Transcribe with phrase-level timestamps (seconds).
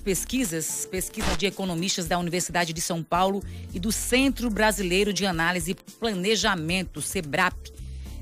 [0.00, 5.72] pesquisas, pesquisa de economistas da Universidade de São Paulo e do Centro Brasileiro de Análise
[5.72, 7.72] e Planejamento, SEBRAP.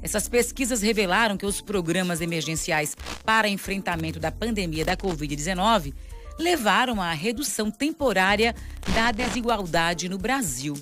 [0.02, 5.92] Essas pesquisas revelaram que os programas emergenciais para enfrentamento da pandemia da Covid-19
[6.38, 8.54] levaram à redução temporária
[8.94, 10.74] da desigualdade no Brasil.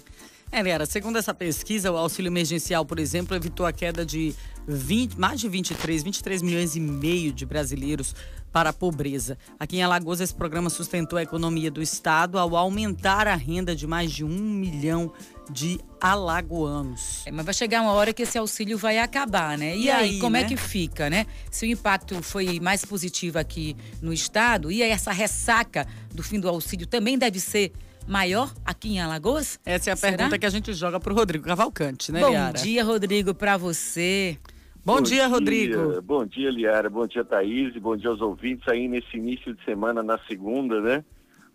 [0.57, 4.35] É, Lera, segundo essa pesquisa, o auxílio emergencial, por exemplo, evitou a queda de
[4.67, 8.15] 20, mais de 23, 23 milhões e meio de brasileiros
[8.51, 9.37] para a pobreza.
[9.61, 13.87] Aqui em Alagoas, esse programa sustentou a economia do estado ao aumentar a renda de
[13.87, 15.13] mais de um milhão
[15.51, 17.27] de alagoanos.
[17.27, 19.77] É, mas vai chegar uma hora que esse auxílio vai acabar, né?
[19.77, 20.47] E, e aí, aí, como é né?
[20.47, 21.27] é que fica, né?
[21.51, 26.41] Se o impacto foi mais positivo aqui no estado, e aí essa ressaca do fim
[26.41, 27.73] do auxílio também deve ser
[28.07, 29.59] maior aqui em Alagoas?
[29.65, 30.17] Essa é a Será?
[30.17, 32.59] pergunta que a gente joga para o Rodrigo Cavalcante, né, Bom Liara?
[32.59, 34.39] Bom dia, Rodrigo, para você.
[34.85, 35.93] Bom, bom dia, Rodrigo.
[35.93, 36.01] Dia.
[36.01, 36.89] Bom dia, Liara.
[36.89, 37.75] Bom dia, Thaís.
[37.75, 41.05] E bom dia aos ouvintes aí nesse início de semana, na segunda, né?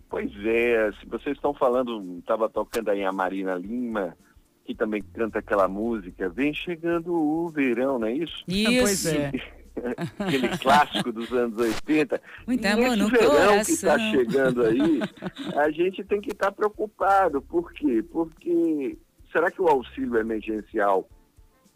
[0.09, 4.17] Pois é, se vocês estão falando, estava tocando aí a Marina Lima,
[4.65, 8.43] que também canta aquela música, Vem Chegando o Verão, não é isso?
[8.45, 8.81] Isso.
[8.81, 9.31] pois é.
[10.19, 12.21] aquele clássico dos anos 80.
[12.47, 13.63] Muito amor no verão coração.
[13.65, 14.99] que está chegando aí,
[15.55, 17.41] a gente tem que estar tá preocupado.
[17.41, 18.03] Por quê?
[18.11, 18.97] Porque
[19.31, 21.07] será que o auxílio emergencial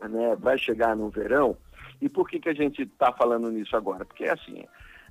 [0.02, 1.58] né, vai chegar no verão?
[2.02, 4.06] E por que, que a gente está falando nisso agora?
[4.06, 4.66] Porque é assim,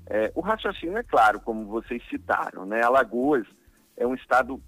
[0.06, 2.82] é, o raciocínio é claro, como vocês citaram, né?
[2.82, 3.46] Alagoas
[3.96, 4.60] é um estado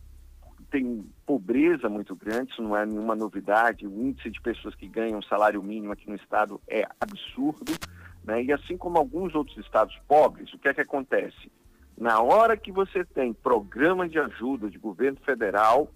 [0.70, 3.86] tem pobreza muito grande, isso não é nenhuma novidade.
[3.86, 7.72] O índice de pessoas que ganham salário mínimo aqui no estado é absurdo.
[8.26, 8.42] Né?
[8.42, 11.50] E assim como alguns outros estados pobres, o que é que acontece?
[11.96, 15.88] Na hora que você tem programa de ajuda de governo federal,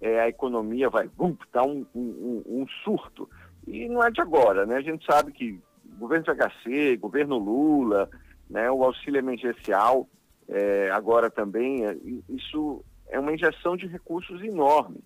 [0.00, 3.28] é, a economia vai bum, dar um, um, um, surto.
[3.66, 4.76] E não é de agora, né?
[4.76, 5.60] A gente sabe que
[5.98, 8.08] governo de HC, governo Lula,
[8.48, 10.08] né, o auxílio emergencial,
[10.48, 11.96] é, agora também, é,
[12.28, 15.02] isso é uma injeção de recursos enorme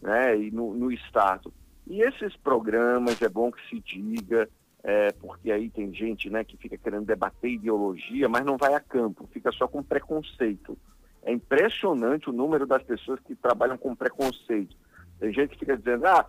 [0.00, 1.52] né, e no, no Estado.
[1.86, 4.48] E esses programas, é bom que se diga,
[4.88, 8.80] é, porque aí tem gente né, que fica querendo debater ideologia, mas não vai a
[8.80, 10.78] campo, fica só com preconceito.
[11.22, 14.74] É impressionante o número das pessoas que trabalham com preconceito.
[15.20, 16.26] Tem gente que fica dizendo, ah,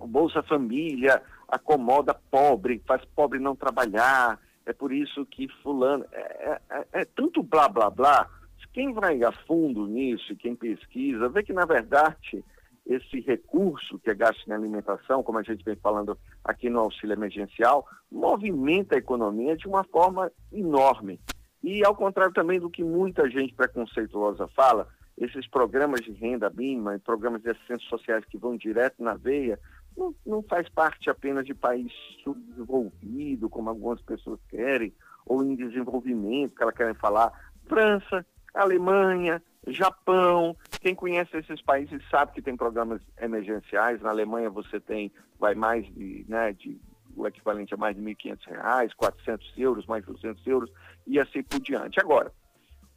[0.00, 6.06] o Bolsa Família acomoda pobre, faz pobre não trabalhar, é por isso que fulano...
[6.12, 8.26] É, é, é, é tanto blá, blá, blá,
[8.72, 12.42] quem vai a fundo nisso quem pesquisa, vê que, na verdade,
[12.84, 17.14] esse recurso que é gasto em alimentação, como a gente vem falando aqui no auxílio
[17.14, 21.20] emergencial, movimenta a economia de uma forma enorme.
[21.62, 26.96] E, ao contrário também do que muita gente preconceituosa fala, esses programas de renda mínima
[26.96, 29.58] e programas de assistência sociais que vão direto na veia,
[29.96, 31.92] não, não faz parte apenas de país
[32.24, 34.92] subdesenvolvido, como algumas pessoas querem,
[35.24, 37.32] ou em desenvolvimento, que elas querem falar.
[37.66, 44.00] França, Alemanha, Japão, quem conhece esses países sabe que tem programas emergenciais.
[44.00, 46.80] Na Alemanha você tem, vai mais de, né, de
[47.14, 50.70] o equivalente a mais de R$ 1.500, 400 euros, mais 200 euros
[51.06, 52.00] e assim por diante.
[52.00, 52.32] Agora,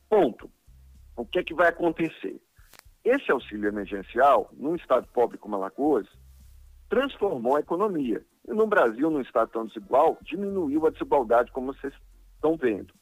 [0.10, 0.50] ponto.
[1.16, 2.42] O que é que vai acontecer?
[3.04, 6.08] Esse auxílio emergencial, num estado pobre como Alagoas,
[6.90, 8.26] transformou a economia.
[8.48, 11.94] E no Brasil, num estado tão desigual, diminuiu a desigualdade, como vocês
[12.36, 12.94] estão vendo.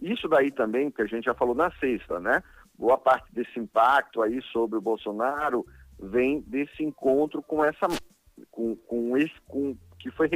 [0.00, 2.42] Isso daí também, que a gente já falou na sexta, né?
[2.78, 5.66] Boa parte desse impacto aí sobre o Bolsonaro
[5.98, 7.88] vem desse encontro com essa,
[8.52, 10.30] com, com esse, com, que foi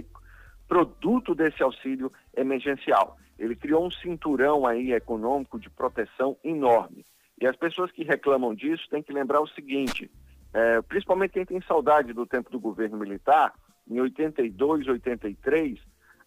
[0.67, 3.17] produto desse auxílio emergencial.
[3.39, 7.07] Ele criou um cinturão aí econômico de proteção enorme.
[7.41, 10.11] E as pessoas que reclamam disso têm que lembrar o seguinte,
[10.53, 13.55] é, principalmente quem tem saudade do tempo do governo militar,
[13.89, 15.79] em 82, 83,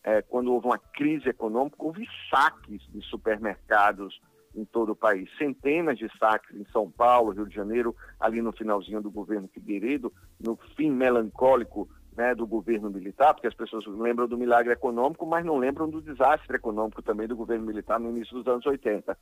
[0.03, 4.19] é, quando houve uma crise econômica, houve saques de supermercados
[4.55, 5.29] em todo o país.
[5.37, 10.11] Centenas de saques em São Paulo, Rio de Janeiro, ali no finalzinho do governo Figueiredo,
[10.39, 15.45] no fim melancólico né, do governo militar, porque as pessoas lembram do milagre econômico, mas
[15.45, 19.17] não lembram do desastre econômico também do governo militar no início dos anos 80.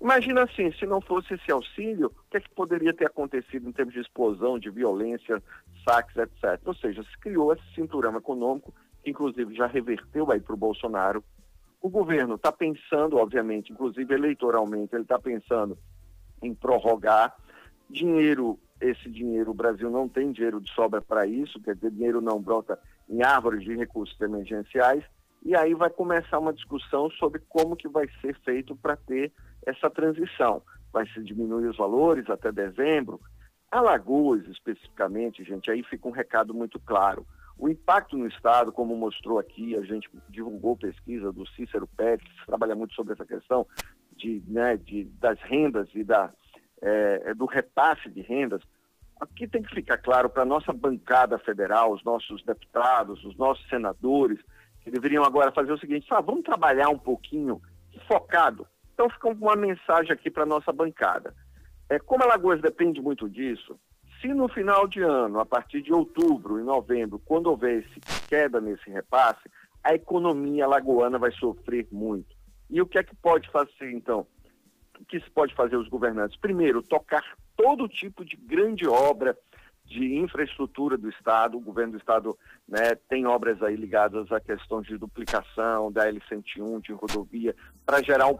[0.00, 3.72] Imagina assim, se não fosse esse auxílio, o que, é que poderia ter acontecido em
[3.72, 5.42] termos de explosão, de violência,
[5.86, 6.58] saques, etc.
[6.64, 8.72] Ou seja, se criou esse cinturão econômico
[9.02, 11.24] que inclusive já reverteu aí para o Bolsonaro.
[11.80, 15.78] O governo está pensando, obviamente, inclusive eleitoralmente, ele está pensando
[16.42, 17.34] em prorrogar
[17.88, 18.58] dinheiro.
[18.80, 22.40] Esse dinheiro, o Brasil não tem dinheiro de sobra para isso, quer dizer, dinheiro não
[22.40, 22.78] brota
[23.08, 25.04] em árvores de recursos emergenciais,
[25.42, 29.32] e aí vai começar uma discussão sobre como que vai ser feito para ter
[29.66, 30.62] essa transição.
[30.92, 33.20] Vai se diminuir os valores até dezembro?
[33.70, 37.26] Alagoas, especificamente, gente, aí fica um recado muito claro.
[37.60, 42.46] O impacto no Estado, como mostrou aqui, a gente divulgou pesquisa do Cícero Pérez, que
[42.46, 43.66] trabalha muito sobre essa questão,
[44.16, 46.32] de, né, de, das rendas e da,
[46.80, 48.62] é, do repasse de rendas,
[49.20, 53.68] aqui tem que ficar claro para a nossa bancada federal, os nossos deputados, os nossos
[53.68, 54.40] senadores,
[54.80, 57.60] que deveriam agora fazer o seguinte, ah, vamos trabalhar um pouquinho
[58.08, 58.66] focado.
[58.94, 61.34] Então fica uma mensagem aqui para a nossa bancada.
[61.90, 63.78] É, como a Lagoas depende muito disso,
[64.20, 68.60] se no final de ano, a partir de outubro e novembro, quando houver esse queda
[68.60, 69.48] nesse repasse,
[69.82, 72.36] a economia lagoana vai sofrer muito.
[72.68, 74.26] E o que é que pode fazer, então?
[75.00, 76.38] O que se pode fazer os governantes?
[76.38, 77.24] Primeiro, tocar
[77.56, 79.36] todo tipo de grande obra
[79.86, 81.56] de infraestrutura do Estado.
[81.56, 82.38] O governo do Estado
[82.68, 88.28] né, tem obras aí ligadas a questões de duplicação da L101, de rodovia, para gerar
[88.28, 88.38] um,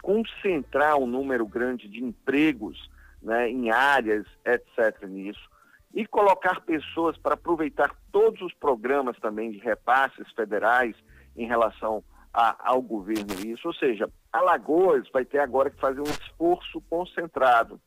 [0.00, 2.88] concentrar um número grande de empregos
[3.22, 5.06] né, em áreas, etc.
[5.06, 5.50] nisso.
[5.94, 10.96] E colocar pessoas para aproveitar todos os programas também de repasses federais
[11.36, 12.02] em relação
[12.32, 13.68] a, ao governo isso.
[13.68, 17.80] Ou seja, Alagoas vai ter agora que fazer um esforço concentrado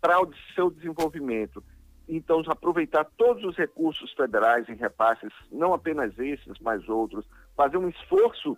[0.00, 1.62] para o seu desenvolvimento.
[2.08, 7.24] Então, aproveitar todos os recursos federais em repasses, não apenas esses, mas outros,
[7.56, 8.56] fazer um esforço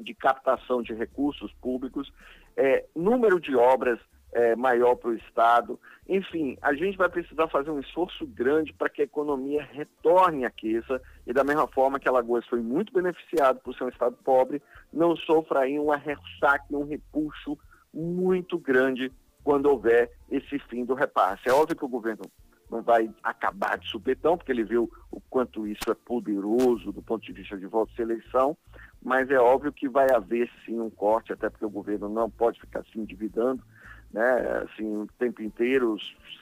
[0.00, 2.12] de captação de recursos públicos,
[2.56, 3.98] é, número de obras
[4.32, 5.78] é, maior para o Estado.
[6.08, 10.48] Enfim, a gente vai precisar fazer um esforço grande para que a economia retorne à
[10.48, 14.62] aqueça e da mesma forma que Alagoas foi muito beneficiado por ser um Estado pobre,
[14.92, 17.58] não sofra aí um ressaque, um repuxo
[17.92, 19.12] muito grande
[19.44, 21.48] quando houver esse fim do repasse.
[21.48, 22.24] É óbvio que o governo
[22.70, 27.22] não vai acabar de supetão, porque ele viu o quanto isso é poderoso do ponto
[27.22, 28.56] de vista de voto e eleição,
[29.02, 32.58] mas é óbvio que vai haver sim um corte, até porque o governo não pode
[32.58, 33.62] ficar se endividando,
[34.12, 35.96] né, assim, o tempo inteiro,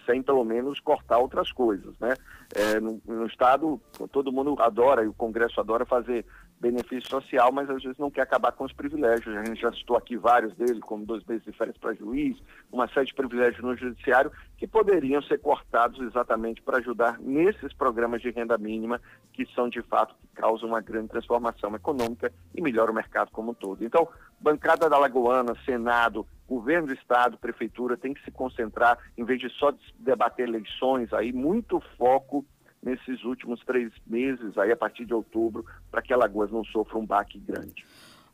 [0.05, 2.15] sem pelo menos cortar outras coisas, né?
[2.55, 3.81] É, no, no, Estado,
[4.11, 6.27] todo mundo adora, e o Congresso adora fazer
[6.61, 9.35] benefício social, mas às vezes não quer acabar com os privilégios.
[9.35, 12.37] A gente já citou aqui vários deles, como dois meses de férias para juiz,
[12.71, 18.21] uma série de privilégios no judiciário, que poderiam ser cortados exatamente para ajudar nesses programas
[18.21, 19.01] de renda mínima,
[19.33, 23.53] que são de fato que causam uma grande transformação econômica e melhora o mercado como
[23.53, 23.83] um todo.
[23.83, 24.07] Então,
[24.39, 29.49] bancada da Lagoana, Senado, governo do Estado, prefeitura, tem que se concentrar, em vez de
[29.51, 32.45] só debater eleições, aí muito foco
[32.83, 37.07] nesses últimos três meses, aí a partir de outubro, para que Alagoas não sofra um
[37.07, 37.85] baque grande.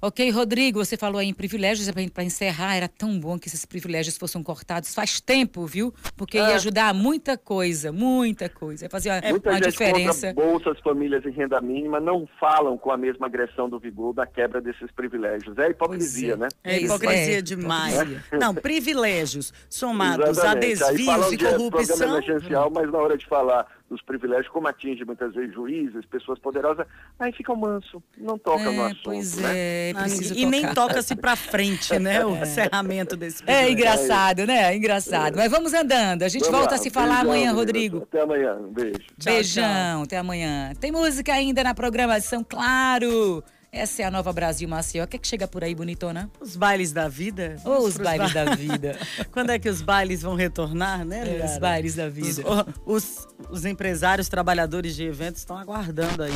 [0.00, 4.18] Ok, Rodrigo, você falou aí em privilégios, para encerrar, era tão bom que esses privilégios
[4.18, 5.92] fossem cortados faz tempo, viu?
[6.14, 6.54] Porque ia é.
[6.54, 8.84] ajudar muita coisa, muita coisa.
[8.84, 10.34] Ia fazer uma, é, muita uma gente diferença.
[10.34, 14.60] bolsas, famílias em renda mínima não falam com a mesma agressão do vigor da quebra
[14.60, 15.56] desses privilégios.
[15.56, 16.36] É hipocrisia, é.
[16.36, 16.48] né?
[16.62, 17.94] É hipocrisia é, demais.
[18.38, 20.82] Não, privilégios somados Exatamente.
[20.84, 21.96] a desvios e corrupção.
[21.96, 26.38] De emergencial, mas na hora de falar dos privilégios, como atinge muitas vezes juízes, pessoas
[26.38, 26.86] poderosas,
[27.18, 29.00] aí fica manso, não toca é, no assunto.
[29.04, 29.50] Pois né?
[29.54, 30.50] é, ah, e tocar.
[30.50, 32.16] nem toca-se para frente, né?
[32.26, 32.42] O é.
[32.42, 33.68] encerramento desse privilégio.
[33.68, 34.72] É engraçado, né?
[34.72, 35.36] É engraçado.
[35.36, 36.22] Mas vamos andando.
[36.22, 36.80] A gente vamos volta lá.
[36.80, 37.98] a se falar Beijão, amanhã, Rodrigo.
[38.02, 38.56] Até amanhã.
[38.56, 39.06] Um beijo.
[39.22, 40.02] Beijão, tchau.
[40.02, 40.72] até amanhã.
[40.80, 43.44] Tem música ainda na programação, claro.
[43.72, 45.04] Essa é a nova Brasil Maceió.
[45.04, 46.30] O que é que chega por aí, bonitona?
[46.40, 47.56] Os bailes da vida?
[47.64, 48.44] Oh, os bailes ba...
[48.44, 48.98] da vida.
[49.30, 52.42] Quando é que os bailes vão retornar, né, é, Os bailes da vida.
[52.86, 56.32] Os, os, os empresários, trabalhadores de eventos estão aguardando aí.